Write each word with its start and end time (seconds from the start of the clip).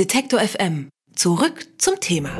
Detektor 0.00 0.40
FM. 0.40 0.88
Zurück 1.14 1.66
zum 1.76 2.00
Thema. 2.00 2.30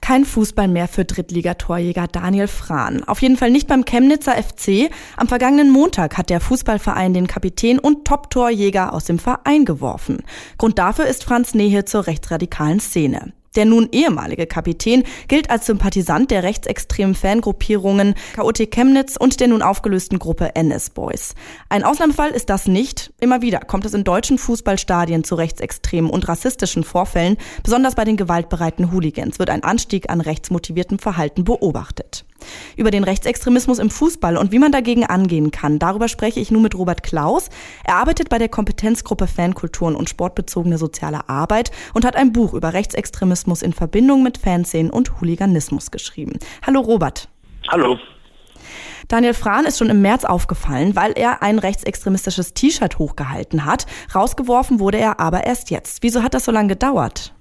Kein 0.00 0.24
Fußball 0.24 0.68
mehr 0.68 0.88
für 0.88 1.04
Drittligatorjäger 1.04 2.06
Daniel 2.06 2.48
Frahn. 2.48 3.04
Auf 3.04 3.20
jeden 3.20 3.36
Fall 3.36 3.50
nicht 3.50 3.68
beim 3.68 3.84
Chemnitzer 3.84 4.42
FC. 4.42 4.90
Am 5.18 5.28
vergangenen 5.28 5.70
Montag 5.70 6.16
hat 6.16 6.30
der 6.30 6.40
Fußballverein 6.40 7.12
den 7.12 7.26
Kapitän 7.26 7.78
und 7.78 8.06
Top-Torjäger 8.06 8.94
aus 8.94 9.04
dem 9.04 9.18
Verein 9.18 9.66
geworfen. 9.66 10.22
Grund 10.56 10.78
dafür 10.78 11.06
ist 11.06 11.24
Franz 11.24 11.52
Nähe 11.52 11.84
zur 11.84 12.06
rechtsradikalen 12.06 12.80
Szene. 12.80 13.34
Der 13.56 13.64
nun 13.64 13.88
ehemalige 13.90 14.46
Kapitän 14.46 15.02
gilt 15.26 15.50
als 15.50 15.66
Sympathisant 15.66 16.30
der 16.30 16.44
rechtsextremen 16.44 17.16
Fangruppierungen 17.16 18.14
KOT 18.36 18.70
Chemnitz 18.70 19.16
und 19.16 19.40
der 19.40 19.48
nun 19.48 19.62
aufgelösten 19.62 20.20
Gruppe 20.20 20.54
NS 20.54 20.90
Boys. 20.90 21.34
Ein 21.68 21.82
Ausnahmefall 21.82 22.30
ist 22.30 22.48
das 22.48 22.66
nicht. 22.66 23.12
Immer 23.18 23.42
wieder 23.42 23.58
kommt 23.60 23.84
es 23.84 23.94
in 23.94 24.04
deutschen 24.04 24.38
Fußballstadien 24.38 25.24
zu 25.24 25.34
rechtsextremen 25.34 26.10
und 26.10 26.28
rassistischen 26.28 26.84
Vorfällen. 26.84 27.36
Besonders 27.64 27.96
bei 27.96 28.04
den 28.04 28.16
gewaltbereiten 28.16 28.92
Hooligans 28.92 29.40
wird 29.40 29.50
ein 29.50 29.64
Anstieg 29.64 30.10
an 30.10 30.20
rechtsmotiviertem 30.20 31.00
Verhalten 31.00 31.42
beobachtet. 31.42 32.24
Über 32.76 32.90
den 32.90 33.04
Rechtsextremismus 33.04 33.78
im 33.78 33.90
Fußball 33.90 34.36
und 34.36 34.52
wie 34.52 34.58
man 34.58 34.72
dagegen 34.72 35.04
angehen 35.04 35.50
kann, 35.50 35.78
darüber 35.78 36.08
spreche 36.08 36.40
ich 36.40 36.50
nun 36.50 36.62
mit 36.62 36.74
Robert 36.74 37.02
Klaus. 37.02 37.48
Er 37.84 37.96
arbeitet 37.96 38.28
bei 38.28 38.38
der 38.38 38.48
Kompetenzgruppe 38.48 39.26
Fankulturen 39.26 39.96
und 39.96 40.08
sportbezogene 40.10 40.78
soziale 40.78 41.28
Arbeit 41.28 41.70
und 41.94 42.04
hat 42.04 42.16
ein 42.16 42.32
Buch 42.32 42.54
über 42.54 42.72
Rechtsextremismus 42.72 43.62
in 43.62 43.72
Verbindung 43.72 44.22
mit 44.22 44.38
Fanszenen 44.38 44.90
und 44.90 45.20
Hooliganismus 45.20 45.90
geschrieben. 45.90 46.38
Hallo 46.66 46.80
Robert. 46.80 47.28
Hallo. 47.68 47.98
Daniel 49.08 49.34
Frahn 49.34 49.64
ist 49.64 49.78
schon 49.78 49.90
im 49.90 50.02
März 50.02 50.24
aufgefallen, 50.24 50.94
weil 50.94 51.12
er 51.16 51.42
ein 51.42 51.58
rechtsextremistisches 51.58 52.54
T-Shirt 52.54 52.98
hochgehalten 52.98 53.64
hat. 53.64 53.86
Rausgeworfen 54.14 54.78
wurde 54.78 54.98
er 54.98 55.18
aber 55.18 55.44
erst 55.44 55.70
jetzt. 55.70 56.02
Wieso 56.02 56.22
hat 56.22 56.34
das 56.34 56.44
so 56.44 56.52
lange 56.52 56.68
gedauert? 56.68 57.34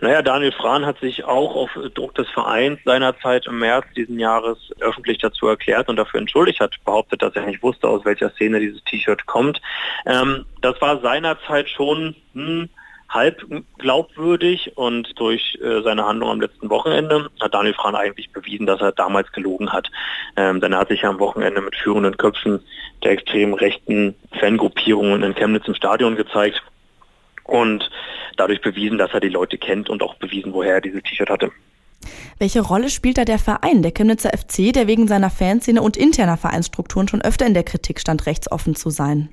Naja, 0.00 0.22
Daniel 0.22 0.52
Frahn 0.52 0.86
hat 0.86 0.98
sich 1.00 1.24
auch 1.24 1.54
auf 1.54 1.70
Druck 1.94 2.14
des 2.14 2.28
Vereins 2.30 2.80
seinerzeit 2.84 3.46
im 3.46 3.58
März 3.58 3.84
diesen 3.94 4.18
Jahres 4.18 4.58
öffentlich 4.80 5.18
dazu 5.18 5.46
erklärt 5.46 5.88
und 5.88 5.96
dafür 5.96 6.20
entschuldigt 6.20 6.60
hat, 6.60 6.74
behauptet, 6.84 7.20
dass 7.20 7.36
er 7.36 7.44
nicht 7.44 7.62
wusste, 7.62 7.86
aus 7.86 8.04
welcher 8.04 8.30
Szene 8.30 8.60
dieses 8.60 8.82
T-Shirt 8.84 9.26
kommt. 9.26 9.60
Ähm, 10.06 10.46
das 10.62 10.80
war 10.80 11.00
seinerzeit 11.00 11.68
schon 11.68 12.16
hm, 12.32 12.70
halb 13.10 13.44
glaubwürdig 13.76 14.76
und 14.76 15.18
durch 15.18 15.58
äh, 15.62 15.82
seine 15.82 16.06
Handlung 16.06 16.30
am 16.30 16.40
letzten 16.40 16.70
Wochenende 16.70 17.28
hat 17.40 17.52
Daniel 17.52 17.74
Frahn 17.74 17.96
eigentlich 17.96 18.30
bewiesen, 18.32 18.66
dass 18.66 18.80
er 18.80 18.92
damals 18.92 19.30
gelogen 19.32 19.70
hat. 19.72 19.90
Ähm, 20.36 20.60
denn 20.60 20.72
er 20.72 20.78
hat 20.78 20.88
sich 20.88 21.02
ja 21.02 21.10
am 21.10 21.18
Wochenende 21.18 21.60
mit 21.60 21.76
führenden 21.76 22.16
Köpfen 22.16 22.60
der 23.04 23.12
extrem 23.12 23.52
rechten 23.52 24.14
Fangruppierungen 24.38 25.22
in 25.24 25.34
Chemnitz 25.34 25.66
im 25.66 25.74
Stadion 25.74 26.16
gezeigt 26.16 26.62
und 27.44 27.90
dadurch 28.40 28.60
bewiesen, 28.60 28.98
dass 28.98 29.12
er 29.12 29.20
die 29.20 29.28
Leute 29.28 29.58
kennt 29.58 29.88
und 29.88 30.02
auch 30.02 30.14
bewiesen, 30.16 30.52
woher 30.52 30.74
er 30.74 30.80
dieses 30.80 31.02
T-Shirt 31.02 31.30
hatte. 31.30 31.52
Welche 32.38 32.60
Rolle 32.60 32.88
spielt 32.88 33.18
da 33.18 33.24
der 33.24 33.38
Verein, 33.38 33.82
der 33.82 33.92
Chemnitzer 33.92 34.30
FC, 34.30 34.72
der 34.72 34.86
wegen 34.86 35.06
seiner 35.06 35.30
Fanszene 35.30 35.82
und 35.82 35.96
interner 35.96 36.38
Vereinsstrukturen 36.38 37.06
schon 37.06 37.20
öfter 37.20 37.46
in 37.46 37.54
der 37.54 37.64
Kritik 37.64 38.00
stand, 38.00 38.26
rechtsoffen 38.26 38.74
zu 38.74 38.88
sein? 38.90 39.28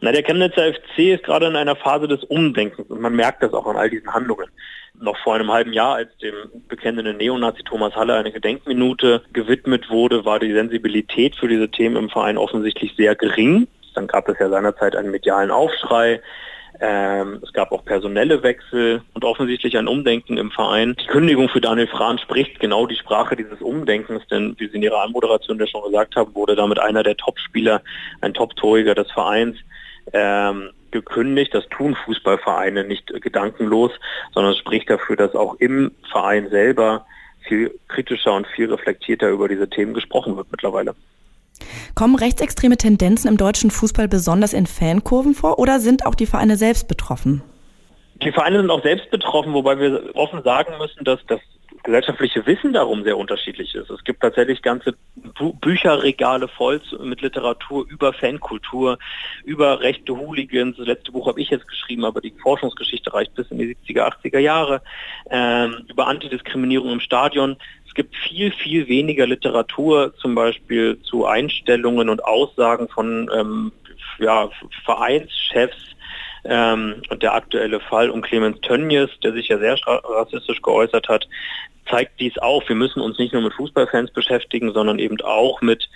Na, 0.00 0.12
der 0.12 0.22
Chemnitzer 0.22 0.72
FC 0.72 0.98
ist 1.14 1.24
gerade 1.24 1.46
in 1.46 1.56
einer 1.56 1.76
Phase 1.76 2.08
des 2.08 2.24
Umdenkens 2.24 2.88
und 2.88 3.00
man 3.00 3.14
merkt 3.14 3.42
das 3.42 3.52
auch 3.52 3.66
an 3.66 3.76
all 3.76 3.90
diesen 3.90 4.12
Handlungen. 4.12 4.46
Noch 4.98 5.16
vor 5.18 5.34
einem 5.34 5.52
halben 5.52 5.72
Jahr, 5.72 5.94
als 5.94 6.16
dem 6.18 6.34
bekennenden 6.68 7.18
Neonazi 7.18 7.62
Thomas 7.62 7.94
Halle 7.94 8.14
eine 8.14 8.32
Gedenkminute 8.32 9.22
gewidmet 9.32 9.88
wurde, 9.88 10.24
war 10.24 10.40
die 10.40 10.52
Sensibilität 10.52 11.36
für 11.36 11.48
diese 11.48 11.70
Themen 11.70 11.96
im 11.96 12.10
Verein 12.10 12.38
offensichtlich 12.38 12.94
sehr 12.96 13.14
gering. 13.14 13.68
Dann 13.94 14.06
gab 14.06 14.28
es 14.28 14.38
ja 14.38 14.48
seinerzeit 14.48 14.96
einen 14.96 15.10
medialen 15.10 15.50
Aufschrei. 15.50 16.20
Ähm, 16.82 17.40
es 17.42 17.52
gab 17.52 17.72
auch 17.72 17.84
personelle 17.84 18.42
Wechsel 18.42 19.02
und 19.12 19.24
offensichtlich 19.24 19.76
ein 19.76 19.86
Umdenken 19.86 20.38
im 20.38 20.50
Verein. 20.50 20.96
Die 20.98 21.06
Kündigung 21.06 21.50
für 21.50 21.60
Daniel 21.60 21.88
Frahn 21.88 22.18
spricht 22.18 22.58
genau 22.58 22.86
die 22.86 22.96
Sprache 22.96 23.36
dieses 23.36 23.60
Umdenkens, 23.60 24.26
denn 24.28 24.54
wie 24.58 24.66
Sie 24.66 24.76
in 24.76 24.82
Ihrer 24.82 25.02
Anmoderation 25.02 25.58
ja 25.58 25.66
schon 25.66 25.84
gesagt 25.84 26.16
haben, 26.16 26.34
wurde 26.34 26.56
damit 26.56 26.78
einer 26.78 27.02
der 27.02 27.18
Topspieler, 27.18 27.82
ein 28.22 28.32
Top-Torjäger 28.32 28.94
des 28.94 29.10
Vereins 29.10 29.58
ähm, 30.14 30.70
gekündigt. 30.90 31.54
Das 31.54 31.68
tun 31.68 31.94
Fußballvereine 32.06 32.84
nicht 32.84 33.08
gedankenlos, 33.20 33.92
sondern 34.32 34.52
es 34.52 34.58
spricht 34.58 34.88
dafür, 34.88 35.16
dass 35.16 35.34
auch 35.34 35.56
im 35.56 35.92
Verein 36.10 36.48
selber 36.48 37.04
viel 37.46 37.78
kritischer 37.88 38.32
und 38.32 38.46
viel 38.46 38.72
reflektierter 38.72 39.28
über 39.28 39.48
diese 39.48 39.68
Themen 39.68 39.92
gesprochen 39.92 40.36
wird 40.36 40.46
mittlerweile. 40.50 40.94
Kommen 42.00 42.16
rechtsextreme 42.16 42.78
Tendenzen 42.78 43.28
im 43.28 43.36
deutschen 43.36 43.70
Fußball 43.70 44.08
besonders 44.08 44.54
in 44.54 44.64
Fankurven 44.64 45.34
vor 45.34 45.58
oder 45.58 45.80
sind 45.80 46.06
auch 46.06 46.14
die 46.14 46.24
Vereine 46.24 46.56
selbst 46.56 46.88
betroffen? 46.88 47.42
Die 48.22 48.32
Vereine 48.32 48.60
sind 48.60 48.70
auch 48.70 48.82
selbst 48.82 49.10
betroffen, 49.10 49.52
wobei 49.52 49.78
wir 49.78 50.16
offen 50.16 50.42
sagen 50.42 50.78
müssen, 50.78 51.04
dass 51.04 51.20
das 51.26 51.40
gesellschaftliche 51.82 52.46
Wissen 52.46 52.72
darum 52.72 53.04
sehr 53.04 53.18
unterschiedlich 53.18 53.74
ist. 53.74 53.90
Es 53.90 54.02
gibt 54.04 54.22
tatsächlich 54.22 54.62
ganze 54.62 54.94
Bücherregale 55.60 56.48
voll 56.48 56.80
mit 57.02 57.20
Literatur 57.20 57.86
über 57.88 58.12
Fankultur, 58.12 58.98
über 59.44 59.80
rechte 59.80 60.16
Hooligans. 60.16 60.76
Das 60.76 60.86
letzte 60.86 61.12
Buch 61.12 61.26
habe 61.26 61.40
ich 61.40 61.50
jetzt 61.50 61.68
geschrieben, 61.68 62.04
aber 62.04 62.20
die 62.20 62.32
Forschungsgeschichte 62.42 63.12
reicht 63.12 63.34
bis 63.34 63.50
in 63.50 63.58
die 63.58 63.76
70er, 63.76 64.10
80er 64.22 64.38
Jahre. 64.38 64.82
Ähm, 65.30 65.84
über 65.88 66.06
Antidiskriminierung 66.06 66.92
im 66.92 67.00
Stadion. 67.00 67.56
Es 67.90 67.94
gibt 67.94 68.14
viel, 68.16 68.52
viel 68.52 68.86
weniger 68.86 69.26
Literatur 69.26 70.14
zum 70.16 70.36
Beispiel 70.36 71.02
zu 71.02 71.26
Einstellungen 71.26 72.08
und 72.08 72.24
Aussagen 72.24 72.88
von 72.88 73.28
ähm, 73.34 73.72
ja, 74.20 74.48
Vereinschefs, 74.84 75.90
ähm, 76.44 77.02
und 77.10 77.22
der 77.22 77.34
aktuelle 77.34 77.80
Fall 77.80 78.10
um 78.10 78.22
Clemens 78.22 78.60
Tönnies, 78.60 79.10
der 79.22 79.32
sich 79.32 79.48
ja 79.48 79.58
sehr 79.58 79.76
rassistisch 79.86 80.62
geäußert 80.62 81.08
hat, 81.08 81.28
zeigt 81.88 82.20
dies 82.20 82.38
auf. 82.38 82.68
Wir 82.68 82.76
müssen 82.76 83.00
uns 83.00 83.18
nicht 83.18 83.32
nur 83.32 83.42
mit 83.42 83.52
Fußballfans 83.54 84.12
beschäftigen, 84.12 84.72
sondern 84.72 84.98
eben 84.98 85.20
auch 85.22 85.60
mit 85.60 85.88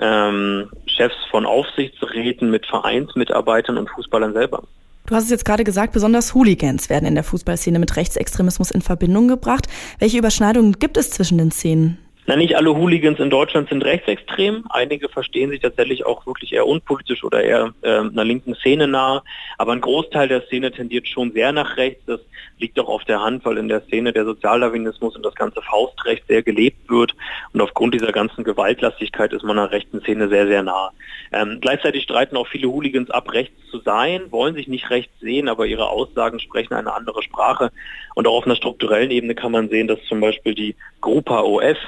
ähm, 0.00 0.70
Chefs 0.86 1.16
von 1.30 1.46
Aufsichtsräten, 1.46 2.50
mit 2.50 2.66
Vereinsmitarbeitern 2.66 3.78
und 3.78 3.90
Fußballern 3.90 4.32
selber. 4.32 4.62
Du 5.06 5.14
hast 5.14 5.24
es 5.24 5.30
jetzt 5.30 5.44
gerade 5.44 5.64
gesagt, 5.64 5.92
besonders 5.92 6.34
Hooligans 6.34 6.88
werden 6.88 7.06
in 7.06 7.14
der 7.14 7.24
Fußballszene 7.24 7.78
mit 7.78 7.96
Rechtsextremismus 7.96 8.70
in 8.70 8.82
Verbindung 8.82 9.28
gebracht. 9.28 9.66
Welche 9.98 10.18
Überschneidungen 10.18 10.78
gibt 10.78 10.96
es 10.96 11.10
zwischen 11.10 11.38
den 11.38 11.50
Szenen? 11.50 11.98
Na, 12.24 12.36
nicht 12.36 12.56
alle 12.56 12.76
Hooligans 12.76 13.18
in 13.18 13.30
Deutschland 13.30 13.68
sind 13.68 13.84
rechtsextrem. 13.84 14.64
Einige 14.70 15.08
verstehen 15.08 15.50
sich 15.50 15.60
tatsächlich 15.60 16.06
auch 16.06 16.24
wirklich 16.24 16.52
eher 16.52 16.68
unpolitisch 16.68 17.24
oder 17.24 17.42
eher 17.42 17.74
äh, 17.82 17.98
einer 17.98 18.24
linken 18.24 18.54
Szene 18.54 18.86
nahe. 18.86 19.22
Aber 19.58 19.72
ein 19.72 19.80
Großteil 19.80 20.28
der 20.28 20.42
Szene 20.42 20.70
tendiert 20.70 21.08
schon 21.08 21.32
sehr 21.32 21.50
nach 21.50 21.76
rechts. 21.76 22.00
Das 22.06 22.20
liegt 22.58 22.78
auch 22.78 22.88
auf 22.88 23.04
der 23.04 23.20
Hand, 23.20 23.44
weil 23.44 23.58
in 23.58 23.66
der 23.66 23.82
Szene 23.82 24.12
der 24.12 24.24
Sozialdarwinismus 24.24 25.16
und 25.16 25.24
das 25.26 25.34
ganze 25.34 25.62
Faustrecht 25.62 26.24
sehr 26.28 26.44
gelebt 26.44 26.88
wird. 26.88 27.16
Und 27.52 27.60
aufgrund 27.60 27.92
dieser 27.92 28.12
ganzen 28.12 28.44
Gewaltlastigkeit 28.44 29.32
ist 29.32 29.42
man 29.42 29.58
einer 29.58 29.72
rechten 29.72 30.00
Szene 30.02 30.28
sehr, 30.28 30.46
sehr 30.46 30.62
nah. 30.62 30.92
Ähm, 31.32 31.58
gleichzeitig 31.60 32.04
streiten 32.04 32.36
auch 32.36 32.46
viele 32.46 32.68
Hooligans 32.68 33.10
ab, 33.10 33.32
rechts 33.32 33.56
zu 33.70 33.80
sein, 33.80 34.30
wollen 34.30 34.54
sich 34.54 34.68
nicht 34.68 34.90
rechts 34.90 35.18
sehen, 35.20 35.48
aber 35.48 35.66
ihre 35.66 35.88
Aussagen 35.88 36.38
sprechen 36.38 36.74
eine 36.74 36.94
andere 36.94 37.20
Sprache. 37.22 37.72
Und 38.14 38.28
auch 38.28 38.36
auf 38.38 38.46
einer 38.46 38.56
strukturellen 38.56 39.10
Ebene 39.10 39.34
kann 39.34 39.50
man 39.50 39.70
sehen, 39.70 39.88
dass 39.88 39.98
zum 40.04 40.20
Beispiel 40.20 40.54
die 40.54 40.76
Grupa 41.00 41.40
OF 41.40 41.78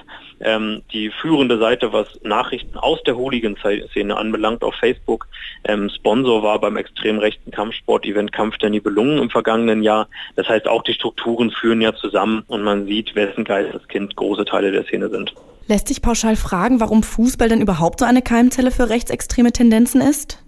ähm, 0.40 0.82
die 0.92 1.10
führende 1.10 1.58
Seite, 1.58 1.92
was 1.92 2.06
Nachrichten 2.22 2.76
aus 2.76 3.02
der 3.04 3.16
Hooligan-Szene 3.16 4.16
anbelangt, 4.16 4.62
auf 4.62 4.74
Facebook. 4.76 5.26
Ähm, 5.64 5.90
Sponsor 5.90 6.42
war 6.42 6.60
beim 6.60 6.76
extrem 6.76 7.18
rechten 7.18 7.50
Kampfsport-Event 7.50 8.32
Kampf 8.32 8.58
der 8.58 8.70
Nibelungen 8.70 9.18
im 9.18 9.30
vergangenen 9.30 9.82
Jahr. 9.82 10.08
Das 10.36 10.48
heißt, 10.48 10.68
auch 10.68 10.82
die 10.82 10.94
Strukturen 10.94 11.50
führen 11.50 11.80
ja 11.80 11.94
zusammen 11.94 12.44
und 12.46 12.62
man 12.62 12.86
sieht, 12.86 13.14
wessen 13.14 13.44
Geisteskind 13.44 14.16
große 14.16 14.44
Teile 14.44 14.72
der 14.72 14.84
Szene 14.84 15.08
sind. 15.08 15.34
Lässt 15.66 15.88
sich 15.88 16.02
pauschal 16.02 16.36
fragen, 16.36 16.80
warum 16.80 17.02
Fußball 17.02 17.48
denn 17.48 17.62
überhaupt 17.62 18.00
so 18.00 18.04
eine 18.04 18.20
Keimzelle 18.20 18.70
für 18.70 18.90
rechtsextreme 18.90 19.52
Tendenzen 19.52 20.02
ist? 20.02 20.44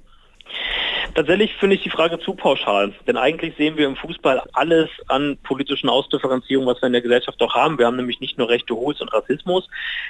Tatsächlich 1.15 1.55
finde 1.55 1.77
ich 1.77 1.83
die 1.83 1.91
Frage 1.91 2.19
zu 2.19 2.35
pauschal, 2.35 2.93
denn 3.07 3.17
eigentlich 3.17 3.57
sehen 3.57 3.77
wir 3.77 3.87
im 3.87 3.97
Fußball 3.97 4.43
alles 4.53 4.89
an 5.09 5.39
politischen 5.43 5.89
Ausdifferenzierung, 5.89 6.67
was 6.67 6.81
wir 6.83 6.87
in 6.87 6.93
der 6.93 7.03
Gesellschaft 7.03 7.41
auch 7.43 7.55
haben. 7.55 7.79
Wir 7.79 7.87
haben 7.87 7.97
nämlich 7.97 8.21
nicht 8.21 8.39
nur 8.39 8.49
rechte 8.49 8.75
Hols 8.75 9.01
und 9.01 9.13
Rassismus, 9.13 9.69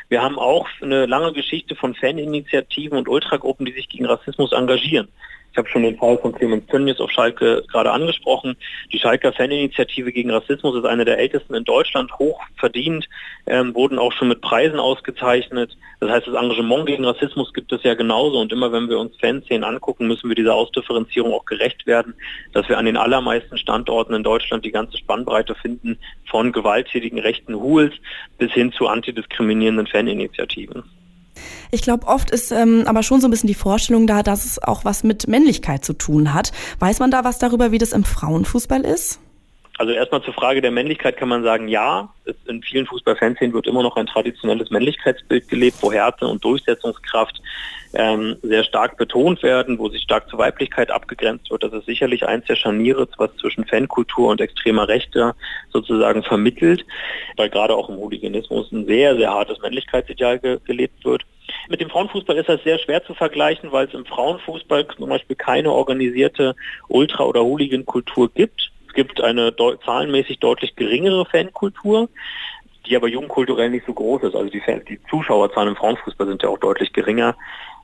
wir 0.09 0.23
haben 0.23 0.39
auch 0.39 0.67
eine 0.83 1.07
lange 1.07 1.33
Geschichte 1.33 1.77
von 1.77 1.95
Faninitiativen 1.95 2.99
und 2.99 3.09
Ultragruppen, 3.09 3.67
die 3.67 3.73
sich 3.73 3.89
gegen 3.89 4.07
Rassismus 4.07 4.53
engagieren. 4.53 5.09
Ich 5.57 5.59
habe 5.59 5.71
schon 5.71 5.85
den 5.85 5.97
Fall 5.97 6.19
von 6.19 6.35
Clemens 6.35 6.67
Tönnies 6.67 7.01
auf 7.01 7.11
Schalke 7.11 7.65
gerade 7.73 7.91
angesprochen. 7.91 8.59
Die 8.93 8.99
Schalker 8.99 9.33
Faninitiative 9.33 10.13
gegen 10.13 10.31
Rassismus 10.31 10.77
ist 10.77 10.85
eine 10.85 11.07
der 11.07 11.17
ältesten 11.17 11.55
in 11.55 11.65
Deutschland, 11.65 12.13
hoch 12.19 12.43
verdient, 12.59 13.09
ähm, 13.47 13.75
wurden 13.75 13.99
auch 13.99 14.13
schon 14.13 14.29
mit 14.29 14.43
Preisen 14.43 14.79
ausgezeichnet. 14.79 15.75
Das 16.01 16.11
heißt, 16.11 16.27
das 16.27 16.35
Engagement 16.35 16.85
gegen 16.85 17.07
Rassismus 17.07 17.55
gibt 17.55 17.73
es 17.73 17.83
ja 17.85 17.95
genauso 17.95 18.39
und 18.39 18.53
immer 18.53 18.71
wenn 18.71 18.91
wir 18.91 18.99
uns 18.99 19.17
Fanszenen 19.17 19.65
angucken, 19.65 20.07
müssen 20.07 20.29
wir 20.29 20.35
dieser 20.35 20.55
Ausdifferenzierung 20.55 21.33
auch 21.33 21.47
gerecht 21.47 21.87
werden, 21.87 22.13
dass 22.53 22.69
wir 22.69 22.77
an 22.77 22.85
den 22.85 22.99
allermeisten 22.99 23.57
Standorten 23.57 24.13
in 24.13 24.25
Deutschland 24.25 24.63
die 24.63 24.73
ganze 24.73 24.99
Spannbreite 24.99 25.55
finden, 25.55 25.97
von 26.31 26.53
gewalttätigen 26.53 27.19
rechten 27.19 27.55
Hools 27.55 27.95
bis 28.37 28.53
hin 28.53 28.73
zu 28.73 28.89
antidiskriminierenden 28.89 29.87
Faninitiativen. 29.87 30.83
Ich 31.71 31.83
glaube, 31.83 32.07
oft 32.07 32.31
ist 32.31 32.53
ähm, 32.53 32.85
aber 32.87 33.03
schon 33.03 33.21
so 33.21 33.29
ein 33.29 33.31
bisschen 33.31 33.49
die 33.49 33.55
Vorstellung 33.55 34.07
da, 34.07 34.23
dass 34.23 34.45
es 34.45 34.63
auch 34.63 34.85
was 34.85 35.05
mit 35.05 35.29
Männlichkeit 35.29 35.85
zu 35.85 35.93
tun 35.93 36.35
hat. 36.35 36.53
Weiß 36.79 36.99
man 37.01 37.11
da 37.11 37.25
was 37.25 37.39
darüber, 37.39 37.73
wie 37.73 37.79
das 37.79 37.93
im 37.93 38.05
Frauenfußball 38.05 38.83
ist? 38.83 39.21
Also 39.79 39.93
erstmal 39.93 40.23
zur 40.23 40.33
Frage 40.33 40.63
der 40.63 40.71
Männlichkeit 40.71 41.19
kann 41.19 41.29
man 41.29 41.43
sagen, 41.43 41.69
ja, 41.69 42.09
in 42.47 42.63
vielen 42.63 42.87
Fußballfanszenen 42.87 43.53
wird 43.53 43.67
immer 43.67 43.83
noch 43.83 43.97
ein 43.97 44.07
traditionelles 44.07 44.71
Männlichkeitsbild 44.71 45.49
gelebt, 45.49 45.77
wo 45.83 45.93
Härte 45.93 46.27
und 46.27 46.43
Durchsetzungskraft 46.43 47.43
ähm, 47.93 48.37
sehr 48.43 48.65
stark 48.65 48.97
betont 48.97 49.43
werden, 49.43 49.79
wo 49.79 49.91
sich 49.91 50.03
stark 50.03 50.31
zur 50.31 50.39
Weiblichkeit 50.39 50.91
abgegrenzt 50.91 51.51
wird. 51.51 51.63
Das 51.63 51.75
ist 51.75 51.85
sicherlich 51.85 52.27
eins 52.27 52.47
der 52.47 52.57
Scharniere, 52.57 53.07
was 53.19 53.37
zwischen 53.37 53.67
Fankultur 53.67 54.31
und 54.31 54.41
extremer 54.41 54.89
Rechte 54.89 55.35
sozusagen 55.71 56.23
vermittelt, 56.23 56.87
weil 57.37 57.51
gerade 57.51 57.75
auch 57.75 57.91
im 57.91 57.97
Hooliganismus 57.97 58.73
ein 58.73 58.87
sehr, 58.87 59.15
sehr 59.17 59.31
hartes 59.31 59.61
Männlichkeitsideal 59.61 60.39
ge 60.39 60.59
gelebt 60.65 61.05
wird. 61.05 61.27
Mit 61.69 61.81
dem 61.81 61.91
Frauenfußball 61.91 62.37
ist 62.37 62.49
das 62.49 62.63
sehr 62.63 62.79
schwer 62.79 63.05
zu 63.05 63.15
vergleichen, 63.15 63.73
weil 63.73 63.87
es 63.87 63.95
im 63.95 64.07
Frauenfußball 64.07 64.87
zum 64.97 65.09
Beispiel 65.09 65.37
keine 65.37 65.73
organisierte 65.73 66.55
Ultra- 66.89 67.25
oder 67.25 67.43
Hooligan-Kultur 67.43 68.31
gibt. 68.33 68.71
Es 68.89 68.95
gibt 68.95 69.21
eine 69.21 69.53
de 69.53 69.77
zahlenmäßig 69.85 70.39
deutlich 70.39 70.77
geringere 70.77 71.27
Fankultur 71.27 72.09
die 72.87 72.97
aber 72.97 73.09
jugendkulturell 73.09 73.71
nicht 73.71 73.87
so 73.87 73.93
groß 73.93 74.23
ist. 74.25 74.35
Also 74.35 74.49
die, 74.49 74.63
die 74.89 75.01
Zuschauerzahlen 75.11 75.71
im 75.71 75.77
Frauenfußball 75.77 76.27
sind 76.27 76.43
ja 76.43 76.49
auch 76.49 76.59
deutlich 76.59 76.93
geringer. 76.93 77.35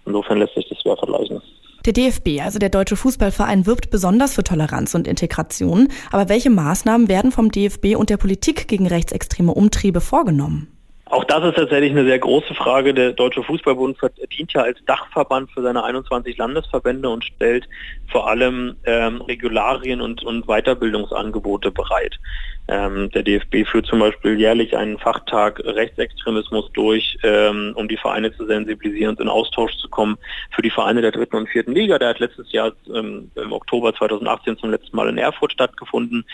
Insofern 0.06 0.38
lässt 0.38 0.54
sich 0.54 0.68
das 0.68 0.80
schwer 0.80 0.96
vergleichen. 0.96 1.40
Der 1.84 1.92
DFB, 1.92 2.40
also 2.42 2.60
der 2.60 2.68
Deutsche 2.68 2.96
Fußballverein, 2.96 3.66
wirbt 3.66 3.90
besonders 3.90 4.34
für 4.34 4.44
Toleranz 4.44 4.94
und 4.94 5.08
Integration. 5.08 5.88
Aber 6.12 6.28
welche 6.28 6.50
Maßnahmen 6.50 7.08
werden 7.08 7.32
vom 7.32 7.50
DFB 7.50 7.96
und 7.96 8.08
der 8.08 8.18
Politik 8.18 8.68
gegen 8.68 8.86
rechtsextreme 8.86 9.52
Umtriebe 9.52 10.00
vorgenommen? 10.00 10.68
Auch 11.12 11.24
das 11.24 11.44
ist 11.44 11.56
tatsächlich 11.56 11.90
eine 11.90 12.06
sehr 12.06 12.18
große 12.18 12.54
Frage. 12.54 12.94
Der 12.94 13.12
Deutsche 13.12 13.42
Fußballbund 13.42 13.98
dient 14.34 14.54
ja 14.54 14.62
als 14.62 14.82
Dachverband 14.86 15.50
für 15.50 15.60
seine 15.60 15.84
21 15.84 16.38
Landesverbände 16.38 17.06
und 17.10 17.22
stellt 17.22 17.68
vor 18.10 18.30
allem 18.30 18.76
ähm, 18.84 19.20
Regularien 19.20 20.00
und, 20.00 20.22
und 20.22 20.46
Weiterbildungsangebote 20.46 21.70
bereit. 21.70 22.18
Ähm, 22.66 23.10
der 23.10 23.24
DFB 23.24 23.66
führt 23.70 23.84
zum 23.84 23.98
Beispiel 23.98 24.40
jährlich 24.40 24.74
einen 24.74 24.96
Fachtag 24.96 25.60
Rechtsextremismus 25.62 26.72
durch, 26.72 27.18
ähm, 27.24 27.74
um 27.74 27.88
die 27.88 27.98
Vereine 27.98 28.34
zu 28.34 28.46
sensibilisieren 28.46 29.10
und 29.10 29.20
in 29.20 29.28
Austausch 29.28 29.76
zu 29.76 29.90
kommen 29.90 30.16
für 30.50 30.62
die 30.62 30.70
Vereine 30.70 31.02
der 31.02 31.12
dritten 31.12 31.36
und 31.36 31.50
vierten 31.50 31.74
Liga. 31.74 31.98
Der 31.98 32.08
hat 32.08 32.20
letztes 32.20 32.50
Jahr 32.52 32.72
ähm, 32.88 33.30
im 33.34 33.52
Oktober 33.52 33.94
2018 33.94 34.56
zum 34.56 34.70
letzten 34.70 34.96
Mal 34.96 35.10
in 35.10 35.18
Erfurt 35.18 35.52
stattgefunden. 35.52 36.24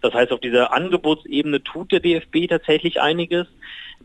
Das 0.00 0.14
heißt, 0.14 0.30
auf 0.30 0.38
dieser 0.38 0.72
Angebotsebene 0.72 1.64
tut 1.64 1.90
der 1.90 1.98
DFB 1.98 2.46
tatsächlich 2.48 3.00
einiges. 3.00 3.48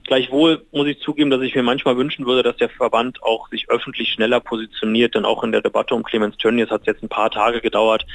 Gleichwohl 0.06 0.66
muss 0.72 0.88
ich 0.88 1.00
zugeben, 1.00 1.30
dass 1.30 1.42
ich 1.42 1.56
mir 1.56 1.64
manchmal 1.64 1.98
wünschen 1.98 2.26
würde, 2.26 2.44
dass 2.44 2.58
der 2.58 2.70
Verband 2.70 3.24
auch 3.24 3.50
sich 3.50 3.70
öffentlich 3.70 4.10
schneller 4.10 4.40
positioniert, 4.40 5.16
denn 5.16 5.26
auch 5.26 5.44
in 5.44 5.52
der 5.52 5.62
Debatte 5.62 5.96
um 5.96 6.04
Clemens 6.04 6.38
Tönnies 6.38 6.70
hat 6.70 6.82
es 6.82 6.88
jetzt 6.88 7.04
ein 7.04 7.10
paar 7.10 7.32
Tage 7.32 7.62
gedauert, 7.62 8.06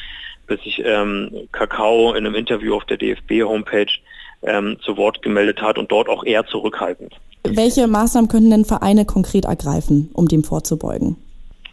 bis 0.46 0.60
sich 0.62 0.82
ähm, 0.84 1.48
Kakao 1.52 2.12
in 2.12 2.26
einem 2.26 2.34
Interview 2.34 2.74
auf 2.74 2.84
der 2.84 2.98
DFB-Homepage 2.98 3.90
ähm, 4.42 4.76
zu 4.84 4.96
Wort 4.96 5.22
gemeldet 5.22 5.62
hat 5.62 5.78
und 5.78 5.90
dort 5.90 6.08
auch 6.08 6.24
eher 6.24 6.46
zurückhaltend. 6.46 7.14
Welche 7.44 7.86
Maßnahmen 7.86 8.28
könnten 8.28 8.50
denn 8.50 8.64
Vereine 8.64 9.06
konkret 9.06 9.46
ergreifen, 9.46 10.10
um 10.12 10.28
dem 10.28 10.44
vorzubeugen? 10.44 11.16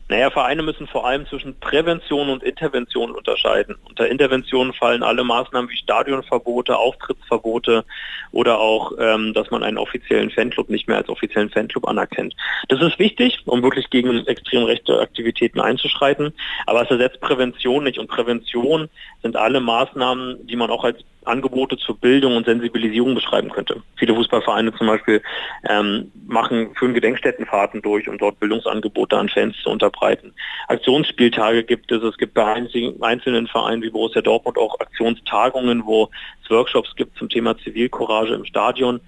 Naja, 0.07 0.29
Vereine 0.29 0.61
müssen 0.61 0.85
vor 0.85 1.07
allem 1.07 1.25
zwischen 1.25 1.59
Prävention 1.59 2.29
und 2.29 2.43
Intervention 2.43 3.11
unterscheiden. 3.15 3.75
Unter 3.89 4.07
Intervention 4.07 4.71
fallen 4.71 5.01
alle 5.01 5.23
Maßnahmen 5.23 5.67
wie 5.69 5.77
Stadionverbote, 5.77 6.77
Auftrittsverbote 6.77 7.83
oder 8.31 8.59
auch, 8.59 8.91
ähm, 8.99 9.33
dass 9.33 9.49
man 9.49 9.63
einen 9.63 9.79
offiziellen 9.79 10.29
Fanclub 10.29 10.69
nicht 10.69 10.87
mehr 10.87 10.97
als 10.97 11.09
offiziellen 11.09 11.49
Fanclub 11.49 11.87
anerkennt. 11.87 12.35
Das 12.67 12.81
ist 12.81 12.99
wichtig, 12.99 13.39
um 13.45 13.63
wirklich 13.63 13.89
gegen 13.89 14.27
extrem 14.27 14.65
rechte 14.65 14.99
Aktivitäten 14.99 15.59
einzuschreiten, 15.59 16.33
aber 16.67 16.83
es 16.83 16.91
ersetzt 16.91 17.19
Prävention 17.21 17.83
nicht 17.83 17.97
und 17.97 18.07
Prävention 18.07 18.89
sind 19.23 19.35
alle 19.35 19.59
Maßnahmen, 19.59 20.45
die 20.45 20.55
man 20.55 20.69
auch 20.69 20.83
als 20.83 20.99
Angebote 21.27 21.77
zur 21.77 21.97
Bildung 21.97 22.35
und 22.35 22.45
Sensibilisierung 22.45 23.15
beschreiben 23.15 23.49
könnte. 23.49 23.81
Viele 23.97 24.15
Fußballvereine 24.15 24.73
zum 24.75 24.87
Beispiel 24.87 25.21
ähm, 25.69 26.11
machen, 26.27 26.73
führen 26.75 26.93
Gedenkstättenfahrten 26.93 27.81
durch, 27.81 28.07
um 28.07 28.17
dort 28.17 28.39
Bildungsangebote 28.39 29.17
an 29.17 29.29
Fans 29.29 29.55
zu 29.63 29.69
unterbreiten. 29.69 30.33
Aktionsspieltage 30.67 31.63
gibt 31.63 31.91
es. 31.91 32.03
Es 32.03 32.17
gibt 32.17 32.33
bei 32.33 32.45
einzelnen 32.45 33.47
Vereinen 33.47 33.81
wie 33.81 33.89
Borussia 33.89 34.21
Dortmund 34.21 34.57
auch 34.57 34.79
Aktionstagungen, 34.79 35.85
wo 35.85 36.09
es 36.43 36.49
Workshops 36.49 36.95
gibt 36.95 37.17
zum 37.17 37.29
Thema 37.29 37.57
Zivilcourage 37.57 38.33
im 38.33 38.45
Stadion. 38.45 38.99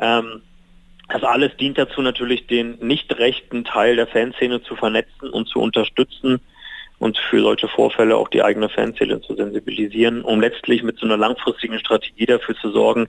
Ähm, 0.00 0.42
das 1.08 1.24
alles 1.24 1.56
dient 1.56 1.76
dazu 1.76 2.02
natürlich, 2.02 2.46
den 2.46 2.78
nicht 2.80 3.18
rechten 3.18 3.64
Teil 3.64 3.96
der 3.96 4.06
Fanszene 4.06 4.62
zu 4.62 4.76
vernetzen 4.76 5.30
und 5.30 5.48
zu 5.48 5.60
unterstützen 5.60 6.40
und 7.00 7.18
für 7.18 7.40
solche 7.40 7.66
Vorfälle 7.66 8.16
auch 8.16 8.28
die 8.28 8.42
eigene 8.42 8.68
Fanszene 8.68 9.20
zu 9.22 9.34
sensibilisieren, 9.34 10.22
um 10.22 10.40
letztlich 10.40 10.82
mit 10.82 10.98
so 10.98 11.06
einer 11.06 11.16
langfristigen 11.16 11.78
Strategie 11.78 12.26
dafür 12.26 12.54
zu 12.56 12.70
sorgen, 12.70 13.08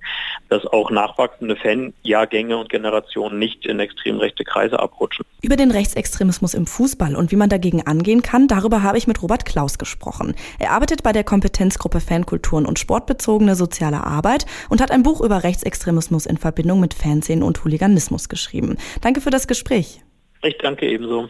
dass 0.49 0.65
auch 0.65 0.89
nachwachsende 0.89 1.57
Fanjahrgänge 1.57 2.57
und 2.57 2.69
Generationen 2.69 3.37
nicht 3.37 3.65
in 3.65 3.79
extrem 3.79 4.17
rechte 4.17 4.43
Kreise 4.43 4.79
abrutschen. 4.79 5.25
Über 5.41 5.57
den 5.57 5.71
Rechtsextremismus 5.71 6.53
im 6.53 6.65
Fußball 6.65 7.15
und 7.15 7.31
wie 7.31 7.35
man 7.35 7.49
dagegen 7.49 7.85
angehen 7.85 8.21
kann, 8.21 8.47
darüber 8.47 8.81
habe 8.81 8.97
ich 8.97 9.07
mit 9.07 9.21
Robert 9.21 9.45
Klaus 9.45 9.77
gesprochen. 9.77 10.35
Er 10.57 10.71
arbeitet 10.71 11.03
bei 11.03 11.11
der 11.11 11.25
Kompetenzgruppe 11.25 11.99
Fankulturen 11.99 12.65
und 12.65 12.79
sportbezogene 12.79 13.55
soziale 13.55 14.05
Arbeit 14.05 14.45
und 14.69 14.81
hat 14.81 14.91
ein 14.91 15.03
Buch 15.03 15.19
über 15.19 15.43
Rechtsextremismus 15.43 16.25
in 16.25 16.37
Verbindung 16.37 16.79
mit 16.79 16.93
Fanszenen 16.93 17.43
und 17.43 17.63
Hooliganismus 17.65 18.29
geschrieben. 18.29 18.77
Danke 19.01 19.19
für 19.19 19.31
das 19.31 19.47
Gespräch. 19.47 20.01
Ich 20.43 20.57
danke 20.59 20.87
ebenso. 20.87 21.29